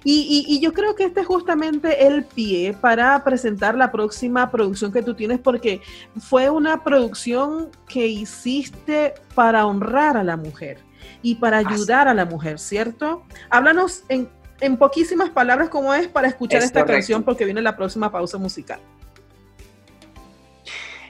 [0.04, 5.02] Y, yo creo que este es justamente el pie para presentar la próxima producción que
[5.02, 5.80] tú tienes, porque
[6.18, 10.78] fue una producción que hiciste para honrar a la mujer
[11.22, 13.24] y para ayudar a la mujer, ¿cierto?
[13.50, 14.28] Háblanos en,
[14.76, 18.80] poquísimas palabras cómo es para escuchar esta canción, porque viene la próxima pausa musical.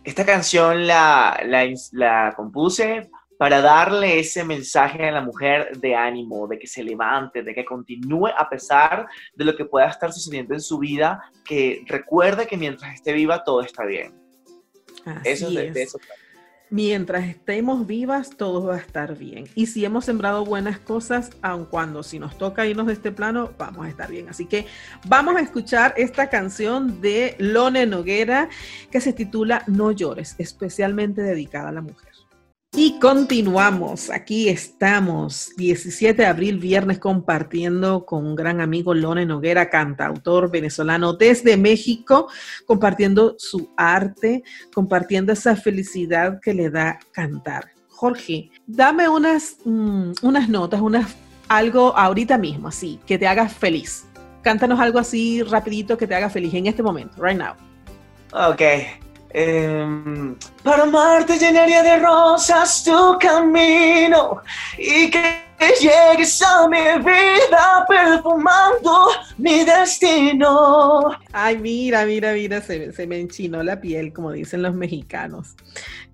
[0.04, 6.46] Esta canción la, la, la compuse para darle ese mensaje a la mujer de ánimo,
[6.48, 10.54] de que se levante, de que continúe a pesar de lo que pueda estar sucediendo
[10.54, 14.12] en su vida, que recuerde que mientras esté viva todo está bien.
[15.24, 15.72] eso es.
[15.72, 15.98] De, eso.
[16.70, 19.44] Mientras estemos vivas, todo va a estar bien.
[19.54, 23.52] Y si hemos sembrado buenas cosas, aun cuando si nos toca irnos de este plano,
[23.56, 24.28] vamos a estar bien.
[24.28, 24.66] Así que
[25.06, 28.50] vamos a escuchar esta canción de Lone Noguera
[28.90, 32.17] que se titula No llores, especialmente dedicada a la mujer.
[32.72, 39.70] Y continuamos, aquí estamos, 17 de abril, viernes, compartiendo con un gran amigo Lone Noguera,
[39.70, 42.28] cantautor venezolano desde México,
[42.66, 44.42] compartiendo su arte,
[44.74, 47.70] compartiendo esa felicidad que le da cantar.
[47.88, 50.80] Jorge, dame unas, mm, unas notas,
[51.48, 54.06] algo ahorita mismo, así, que te haga feliz.
[54.42, 57.54] Cántanos algo así rapidito que te haga feliz en este momento, right now.
[58.32, 59.07] Ok.
[59.30, 64.40] Em, para amarte llenaría de rosas tu camino
[64.78, 65.42] y que
[65.80, 71.10] llegues a mi vida perfumando mi destino.
[71.32, 75.56] Ay, mira, mira, mira, se, se me enchinó la piel, como dicen los mexicanos.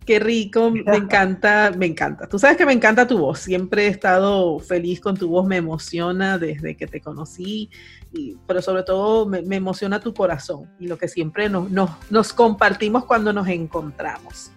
[0.05, 2.29] Qué rico, me encanta, me encanta.
[2.29, 5.57] Tú sabes que me encanta tu voz, siempre he estado feliz con tu voz, me
[5.57, 7.71] emociona desde que te conocí,
[8.13, 13.05] y, pero sobre todo me, emociona tu corazón y lo que siempre nos, nos, compartimos
[13.05, 14.51] cuando nos encontramos.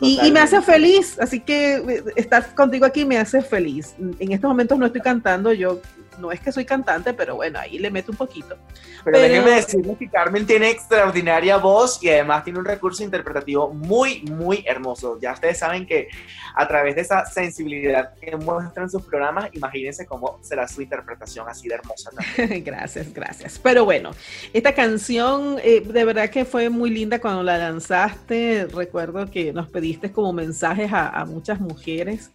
[0.00, 3.94] Y, y, me hace feliz, así que eh, estar contigo aquí me hace feliz.
[4.18, 5.80] En estos momentos no estoy cantando, yo
[6.18, 8.56] no es que soy cantante, pero bueno, ahí le meto un poquito.
[9.04, 14.22] Pero, déjenme decirles que Carmen tiene extraordinaria voz y además tiene un recurso interpretativo muy,
[14.22, 15.18] muy hermoso.
[15.20, 16.08] Ya ustedes saben que
[16.54, 21.68] a través de esa sensibilidad que muestran sus programas, imagínense cómo será su interpretación así
[21.68, 22.64] de hermosa también.
[22.64, 23.58] gracias, gracias.
[23.58, 24.10] Pero bueno,
[24.52, 28.66] esta canción eh, de verdad que fue muy linda cuando la lanzaste.
[28.72, 32.30] Recuerdo que nos pediste como mensajes a, muchas mujeres.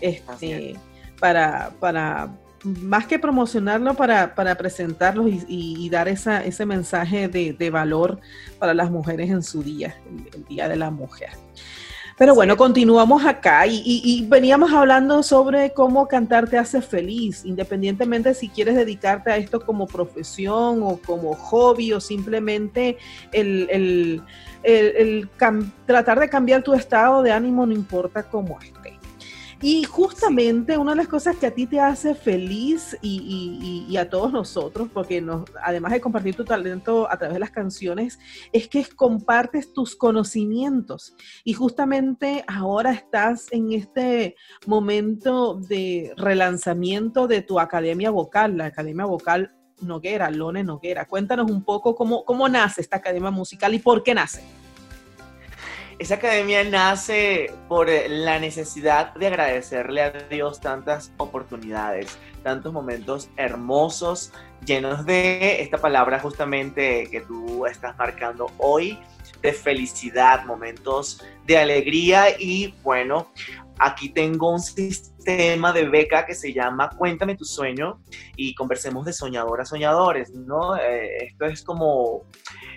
[0.00, 0.76] Este,
[1.20, 2.28] para, para
[2.64, 8.20] más que promocionarlo para, para presentarlos y, dar esa, ese mensaje de, valor
[8.58, 9.96] para las mujeres en su día,
[10.34, 11.30] el, Día de la Mujer.
[12.18, 18.48] Pero bueno, continuamos acá y, veníamos hablando sobre cómo cantar te hace feliz, independientemente si
[18.48, 22.98] quieres dedicarte a esto como profesión o como hobby o simplemente
[23.32, 24.22] el,
[25.86, 28.81] tratar de cambiar tu estado de ánimo, no importa cómo esté.
[29.64, 34.32] Y justamente una de las cosas que a ti te hace feliz y, a todos
[34.32, 35.24] nosotros, porque
[35.62, 38.18] además de compartir tu talento a través de las canciones,
[38.52, 41.14] es que compartes tus conocimientos.
[41.44, 44.34] Y justamente ahora estás en este
[44.66, 51.06] momento de relanzamiento de tu academia vocal, la Academia Vocal Noguera, Lone Noguera.
[51.06, 54.42] Cuéntanos un poco cómo, cómo nace esta academia musical y por qué nace.
[56.02, 64.32] Esa academia nace por la necesidad de agradecerle a Dios tantas oportunidades, tantos momentos hermosos,
[64.66, 68.98] llenos de esta palabra justamente que tú estás marcando hoy,
[69.42, 73.28] de felicidad, momentos de alegría y bueno,
[73.82, 78.00] aquí tengo un sistema de beca que se llama Cuéntame tu sueño
[78.36, 80.76] y conversemos de soñadoras, soñadores, ¿no?
[80.76, 82.26] Eh, esto es como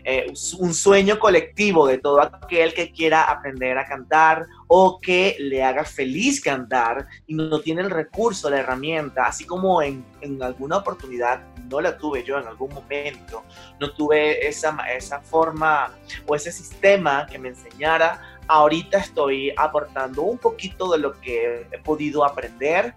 [0.04, 5.64] eh, un sueño colectivo de todo aquel que quiera aprender a cantar o que le
[5.64, 10.78] haga feliz cantar y no tiene el recurso, la herramienta, así como en, en alguna
[10.78, 13.44] oportunidad no la tuve yo en algún momento,
[13.80, 15.92] no tuve esa, esa forma
[16.28, 21.80] o ese sistema que me enseñara ahorita estoy aportando un poquito de lo que he
[21.80, 22.94] podido aprender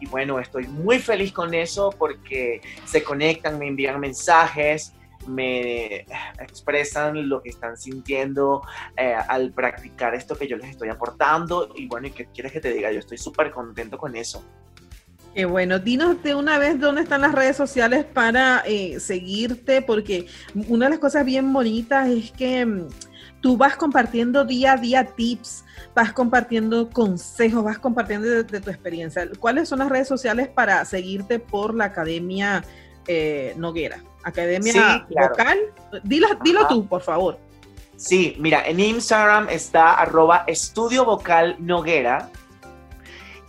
[0.00, 4.92] y bueno, estoy muy feliz con eso porque se conectan, me envían mensajes,
[5.26, 6.06] me
[6.38, 8.62] expresan lo que están sintiendo
[8.96, 11.72] eh, al practicar esto que yo les estoy aportando.
[11.76, 12.92] Y bueno, ¿y qué quieres que te diga?
[12.92, 14.44] Yo estoy súper contento con eso.
[15.34, 20.26] Qué bueno, dinos de una vez dónde están las redes sociales para eh, seguirte, porque
[20.68, 22.88] una de las cosas bien bonitas es que mm,
[23.44, 29.28] tú vas compartiendo día a día tips, vas compartiendo consejos, vas compartiendo de, tu experiencia.
[29.38, 32.64] ¿Cuáles son las redes sociales para seguirte por la Academia
[33.06, 34.02] eh, Noguera?
[34.22, 35.58] Academia Vocal.
[36.04, 37.38] Dilo, dilo tú, por favor.
[37.96, 42.30] Sí, mira, en Instagram está arroba estudio vocal Noguera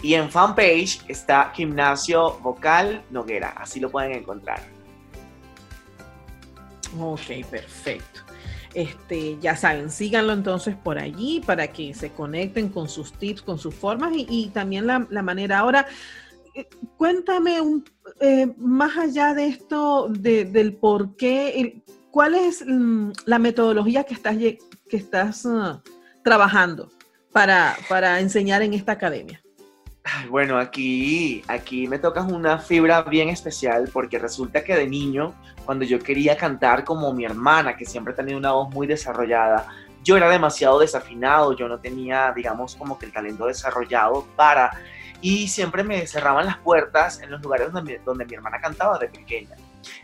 [0.01, 3.53] y en fanpage está Gimnasio Vocal Noguera.
[3.55, 4.59] Así lo pueden encontrar.
[6.99, 8.24] Ok, perfecto.
[8.75, 13.57] Este, ya saben, síganlo entonces por allí para que se conecten con sus tips, con
[13.57, 15.59] sus formas y, también la, la manera.
[15.59, 15.87] Ahora,
[16.55, 17.57] eh, cuéntame
[18.19, 24.37] eh, más allá de esto, del por qué, ¿cuál es mm, la metodología que estás,
[24.37, 24.59] que
[24.89, 25.81] estás uh,
[26.23, 26.91] trabajando
[27.33, 29.41] para, para enseñar en esta academia?
[30.29, 35.33] Bueno, aquí, aquí me tocas una fibra bien especial porque resulta que de niño,
[35.65, 39.67] cuando yo quería cantar como mi hermana, que siempre tenido una voz muy desarrollada,
[40.03, 44.71] yo era demasiado desafinado, yo no tenía, digamos, como que el talento desarrollado para
[45.21, 49.55] y siempre me cerraban las puertas en los lugares donde mi, hermana cantaba de pequeña.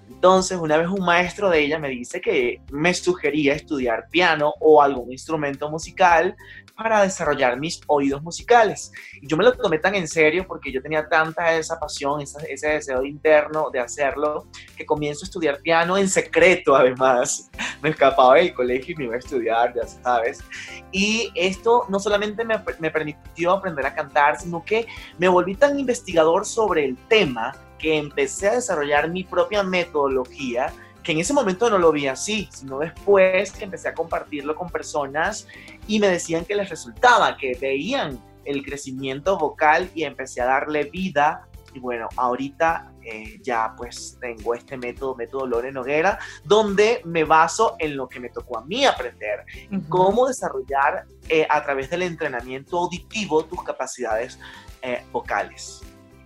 [0.08, 4.82] Entonces, una vez un maestro de ella me dice que me sugería estudiar piano o
[4.82, 6.36] algún instrumento musical
[6.76, 8.92] para desarrollar mis oídos musicales.
[9.22, 12.68] Y yo me lo tomé tan en serio porque yo tenía tanta esa pasión, ese
[12.68, 17.50] deseo interno de hacerlo, que comienzo a estudiar piano en secreto además.
[17.82, 20.44] Me escapaba del colegio y me iba a estudiar, ya sabes.
[20.92, 22.60] Y esto no solamente me,
[22.92, 28.50] permitió aprender a cantar, sino que me volví tan investigador sobre el tema que empecé
[28.50, 30.72] a desarrollar mi propia metodología
[31.04, 34.70] que en ese momento no lo vi así, sino después que empecé a compartirlo con
[34.70, 35.48] personas
[35.88, 40.86] y me decían que les resultaba, que veían el crecimiento vocal y empecé a darle
[40.86, 41.48] vida.
[41.74, 47.78] Y bueno, ahorita eh, ya pues tengo este método, método Lore Noguera, donde me baso
[47.80, 49.46] en lo que me tocó a mí aprender,
[49.88, 54.38] cómo desarrollar eh, a través del entrenamiento auditivo tus capacidades
[54.82, 55.82] eh, vocales.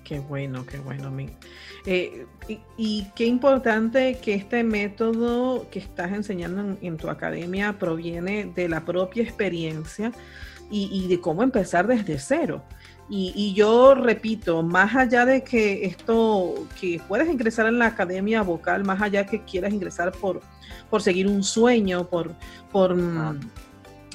[0.05, 1.11] Qué bueno, qué bueno.
[1.87, 2.27] Eh,
[2.77, 8.85] y, qué importante que este método que estás enseñando en, tu academia proviene de la
[8.85, 10.11] propia experiencia
[10.69, 12.63] y, de cómo empezar desde cero.
[13.09, 18.83] Y, yo repito, más allá de que esto, que puedes ingresar en la academia vocal,
[18.83, 20.41] más allá que quieras ingresar por,
[20.91, 22.35] por seguir un sueño, por,
[22.71, 23.39] por mm,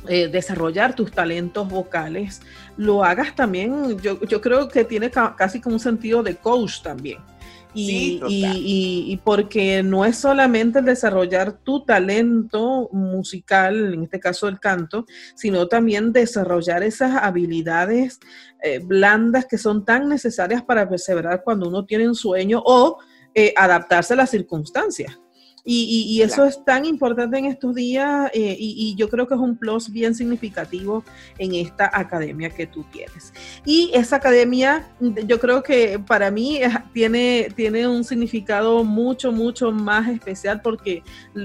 [0.09, 2.41] eh, desarrollar tus talentos vocales,
[2.77, 7.19] lo hagas también, yo, yo creo que tiene casi como un sentido de coach también.
[7.73, 14.59] Y, y, porque no es solamente el desarrollar tu talento musical, en este caso el
[14.59, 18.19] canto, sino también desarrollar esas habilidades
[18.63, 22.99] eh, blandas que son tan necesarias para perseverar cuando uno tiene un sueño o
[23.35, 25.21] eh, adaptarse a las circunstancias.
[25.65, 29.57] Y, eso es tan importante en estos días eh, y, yo creo que es un
[29.57, 31.05] plus bien significativo
[31.39, 33.33] en esta academia que tú tienes.
[33.65, 36.61] Y esa academia, yo creo que para mí
[36.93, 41.03] tiene, tiene un significado mucho, mucho más especial porque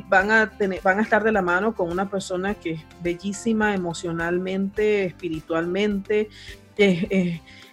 [0.08, 3.74] van a, tener, van a estar de la mano con una persona que es bellísima
[3.74, 6.30] emocionalmente, espiritualmente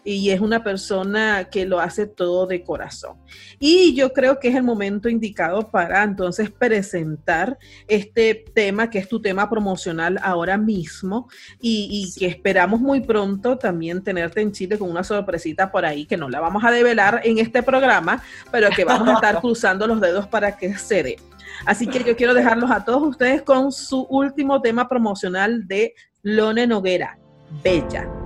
[0.05, 3.17] y es una persona que lo hace todo de corazón.
[3.59, 9.09] Y yo creo que es el momento indicado para entonces presentar este tema, que es
[9.09, 11.29] tu tema promocional ahora mismo,
[11.61, 16.17] y, que esperamos muy pronto también tenerte en Chile con una sorpresita por ahí, que
[16.17, 20.01] no la vamos a develar en este programa, pero que vamos a estar cruzando los
[20.01, 21.17] dedos para que se dé.
[21.65, 26.67] Así que yo quiero dejarlos a todos ustedes con su último tema promocional de Lone
[26.67, 27.19] Noguera,
[27.63, 28.22] Bella.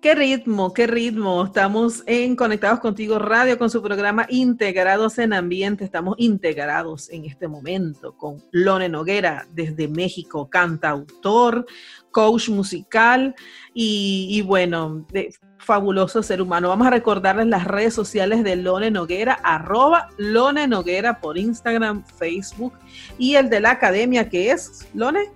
[0.00, 1.44] Qué ritmo, qué ritmo.
[1.44, 5.84] Estamos en Conectados Contigo Radio con su programa Integrados en Ambiente.
[5.84, 11.66] Estamos integrados en este momento con Lone Noguera desde México, cantautor,
[12.12, 13.34] coach musical
[13.74, 15.04] y, bueno,
[15.58, 16.68] fabuloso ser humano.
[16.68, 22.74] Vamos a recordarles las redes sociales de Lone Noguera, arroba Lone Noguera por Instagram, Facebook
[23.18, 25.28] y el de la academia que es Lone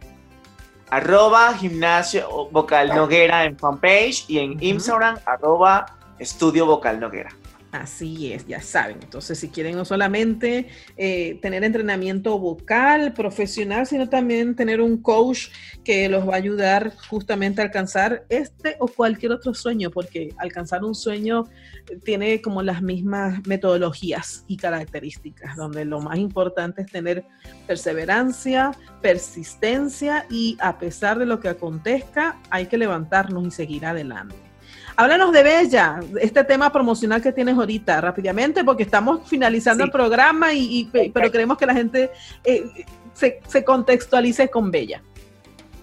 [0.93, 5.87] arroba gimnasio vocal noguera en fanpage y en Instagram arroba
[6.19, 7.31] estudio vocal noguera.
[7.73, 8.99] Así es, ya saben.
[9.03, 10.69] Entonces, si quieren no solamente
[10.99, 15.49] eh, tener entrenamiento vocal profesional, sino también tener un coach
[15.83, 20.85] que los va a ayudar justamente a alcanzar este o cualquier otro sueño, porque alcanzar
[20.85, 21.45] un sueño
[22.05, 27.25] tiene como las mismas metodologías y características, donde lo más importante es tener
[27.67, 34.52] perseverancia, persistencia y a pesar de lo que acontezca, hay que levantarnos y seguir adelante.
[34.95, 40.53] Háblanos de Bella, este tema promocional que tienes ahorita, rápidamente, porque estamos finalizando el programa,
[40.53, 42.11] y, pero queremos que la gente
[42.45, 42.85] eh,
[43.15, 45.03] se, contextualice con Bella.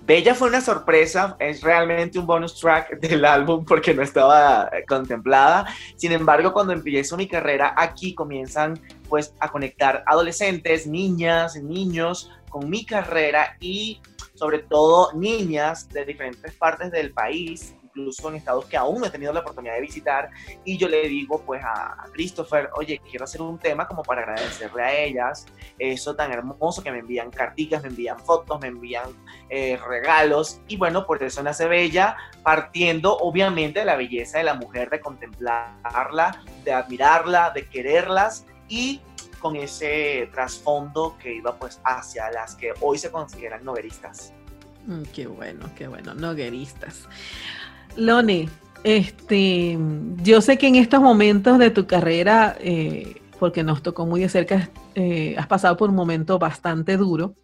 [0.05, 4.85] Bella fue una sorpresa, es realmente un bonus track del álbum porque no estaba eh,
[4.87, 5.65] contemplada.
[5.95, 12.69] Sin embargo, cuando empiezo mi carrera aquí comienzan pues a conectar adolescentes, niñas, niños con
[12.69, 14.01] mi carrera y
[14.33, 19.09] sobre todo niñas de diferentes partes del país incluso en estados que aún no he
[19.09, 20.29] tenido la oportunidad de visitar,
[20.63, 24.81] y yo le digo pues a, Christopher, oye, quiero hacer un tema como para agradecerle
[24.81, 25.45] a ellas
[25.77, 29.09] eso tan hermoso que me envían carticas, me envían fotos, me envían
[29.49, 34.53] eh, regalos, y bueno, por eso nace Bella, partiendo obviamente de la belleza de la
[34.53, 39.01] mujer, de contemplarla, de admirarla, de quererlas, y
[39.39, 44.33] con ese trasfondo que iba pues hacia las que hoy se consideran novelistas.
[44.85, 47.07] Mm, qué bueno, qué bueno, nogueristas.
[47.99, 48.49] Lone,
[48.83, 49.77] este,
[50.23, 54.29] yo sé que en estos momentos de tu carrera, eh, porque nos tocó muy de
[54.29, 57.35] cerca, eh, has pasado por un momento bastante duro.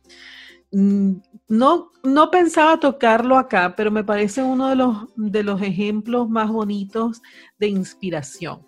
[0.71, 6.29] Mm, no, no pensaba tocarlo acá, pero me parece uno de los, de los ejemplos
[6.29, 7.21] más bonitos
[7.59, 8.65] de inspiración.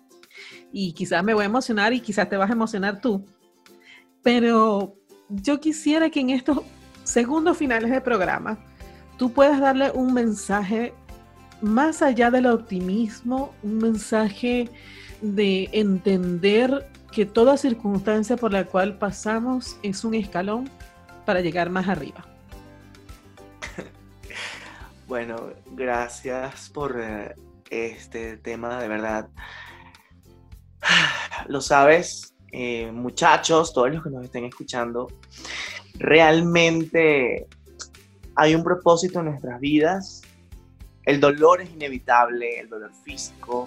[0.72, 3.24] Y quizás me voy a emocionar y quizás te vas a emocionar tú.
[4.22, 4.94] Pero
[5.28, 6.60] yo quisiera que en estos
[7.02, 8.58] segundos finales del programa
[9.16, 10.94] tú puedas darle un mensaje
[11.60, 14.68] más allá del optimismo, un mensaje
[15.20, 20.70] de entender que toda circunstancia por la cual pasamos es un escalón
[21.24, 22.24] para llegar más arriba.
[25.06, 27.34] Bueno, gracias por eh,
[27.70, 29.28] este tema, de verdad.
[31.48, 35.08] Lo sabes, eh, muchachos, todos los que nos estén escuchando,
[35.94, 37.46] realmente
[38.36, 40.22] hay un propósito en nuestras vidas
[41.08, 43.66] el dolor es inevitable, el dolor físico.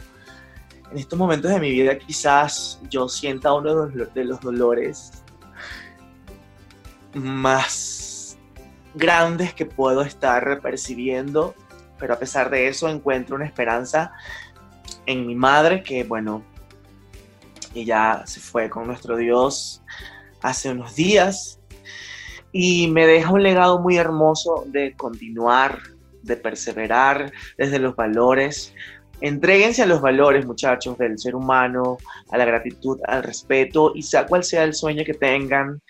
[0.92, 5.24] En estos momentos de mi vida quizás yo sienta uno de los, dolores
[7.16, 8.38] más
[8.94, 11.56] grandes que puedo estar percibiendo,
[11.98, 14.12] pero a pesar de eso encuentro una esperanza
[15.08, 16.44] en mi madre que, bueno,
[17.74, 19.82] ella se fue con nuestro Dios
[20.44, 21.60] hace unos días
[22.52, 25.80] y me deja un legado muy hermoso de continuar
[26.24, 28.74] de perseverar desde los valores.
[29.22, 31.98] Entréguense a los valores, muchachos, del ser humano,
[32.30, 35.82] a la gratitud, al respeto, y sea cual sea el sueño que tengan,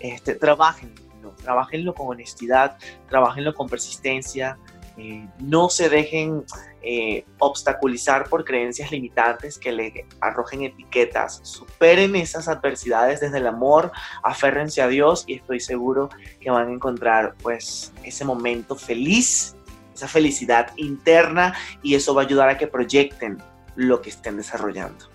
[0.00, 2.76] este, trabajenlo, trabajenlo con honestidad,
[3.08, 4.58] trabajenlo con persistencia,
[4.96, 6.44] eh, no se dejen
[6.82, 11.40] eh, obstaculizar por creencias limitantes que le arrojen etiquetas.
[11.42, 16.10] Superen esas adversidades desde el amor, aférrense a Dios y estoy seguro
[16.40, 19.56] que van a encontrar pues ese momento feliz
[20.00, 23.38] esa felicidad interna y eso va a ayudar a que proyecten
[23.76, 25.06] lo que estén desarrollando.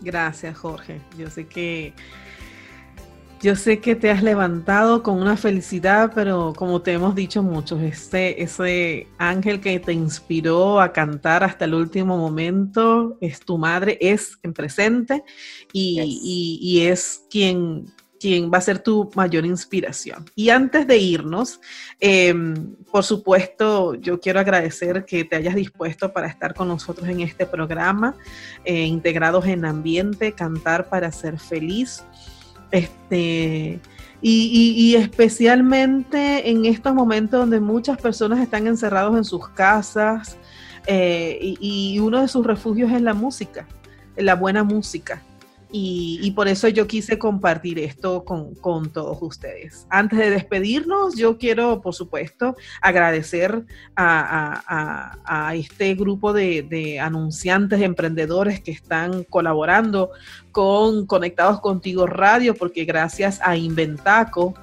[0.00, 1.00] Gracias, Jorge.
[1.18, 1.92] Yo sé que
[3.40, 7.80] yo sé que te has levantado con una felicidad, pero como te hemos dicho muchos,
[7.82, 13.96] ese, ese ángel que te inspiró a cantar hasta el último momento es tu madre,
[14.00, 15.22] es en presente
[15.72, 16.00] y,
[16.60, 17.86] y es quien
[18.18, 20.24] quien va a ser tu mayor inspiración.
[20.34, 21.60] Y antes de irnos,
[22.00, 27.20] em, por supuesto, yo quiero agradecer que te hayas dispuesto para estar con nosotros en
[27.20, 28.16] este programa,
[28.64, 32.04] eh, integrados en ambiente, cantar para ser feliz.
[32.70, 33.80] Este,
[34.20, 40.36] y, especialmente en estos momentos donde muchas personas están encerrados en sus casas
[40.86, 41.56] eh, y,
[41.94, 43.66] y uno de sus refugios es la música,
[44.16, 45.22] la buena música.
[45.70, 48.54] Y, por eso yo quise compartir esto con,
[48.92, 49.86] todos ustedes.
[49.90, 53.64] Antes de despedirnos, yo quiero, por supuesto, agradecer
[53.94, 60.10] a, este grupo de, de, anunciantes, emprendedores que están colaborando
[60.52, 64.54] con Conectados Contigo Radio, porque gracias a Inventaco,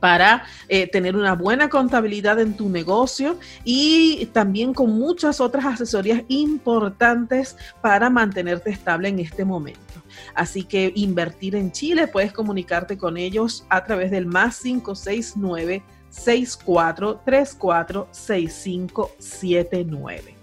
[0.00, 6.22] para eh, tener una buena contabilidad en tu negocio y también con muchas otras asesorías
[6.28, 9.93] importantes para mantenerte estable en este momento.
[10.34, 18.08] Así que invertir en Chile, puedes comunicarte con ellos a través del más 569 6434
[18.10, 20.33] 6579.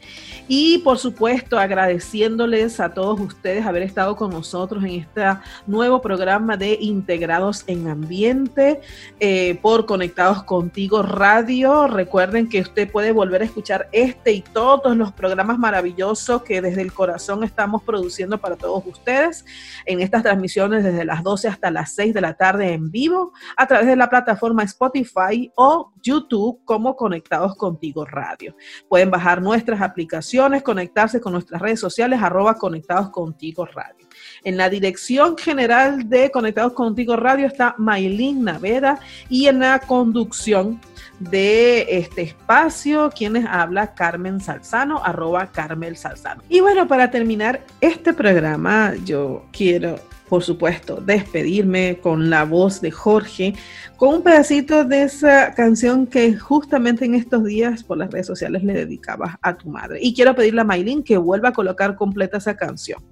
[0.47, 5.21] Y por supuesto, agradeciéndoles a todos ustedes haber estado con nosotros en este
[5.67, 8.81] nuevo programa de Integrados en Ambiente
[9.19, 11.87] eh, por Conectados Contigo Radio.
[11.87, 16.81] Recuerden que usted puede volver a escuchar este y todos los programas maravillosos que desde
[16.81, 19.45] el corazón estamos produciendo para todos ustedes
[19.85, 23.67] en estas transmisiones desde las 12 hasta las 6 de la tarde en vivo a
[23.67, 28.55] través de la plataforma Spotify o YouTube como Conectados Contigo Radio.
[28.89, 30.30] Pueden bajar nuestras aplicaciones
[30.63, 34.07] conectarse con nuestras redes sociales, arroba Conectados Contigo Radio.
[34.43, 40.79] En la dirección general de Conectados Contigo Radio está Maylin Naveda y en la conducción
[41.19, 46.41] de este espacio, quienes habla Carmen Salzano, arroba Carmel Salzano.
[46.49, 49.99] Y bueno, para terminar este programa, yo quiero
[50.31, 53.53] por supuesto, despedirme con la voz de Jorge,
[53.97, 58.63] con un pedacito de esa canción que justamente en estos días por las redes sociales
[58.63, 59.99] le dedicabas a tu madre.
[60.01, 63.03] Y quiero pedirle a Maylin que vuelva a colocar completa esa canción.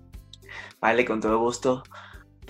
[0.79, 1.83] Vale, con todo gusto.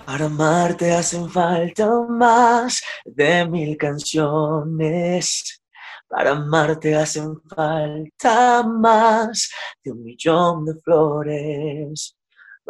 [0.06, 5.64] Para amarte hacen falta más de mil canciones.
[6.08, 9.50] Para amarte hacen falta más
[9.82, 12.19] de un millón de flores.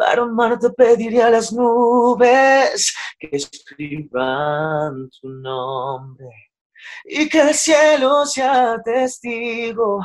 [0.01, 6.27] Para amarte pediría a las nubes que escriban tu nombre
[7.05, 10.01] y que el cielo sea testigo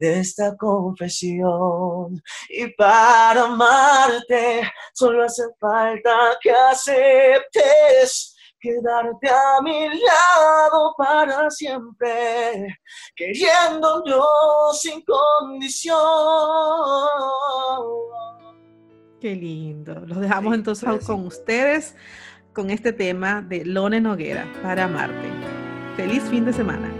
[0.00, 2.20] de esta confesión.
[2.48, 12.80] Y para amarte solo hace falta que aceptes quedarte a mi lado para siempre,
[13.14, 14.26] queriéndolo
[14.72, 15.96] sin condición.
[19.26, 20.04] Qué lindo.
[20.06, 21.96] Los dejamos entonces con ustedes
[22.52, 25.28] con este tema de Lone Noguera para amarte.
[25.96, 26.95] Feliz fin de semana.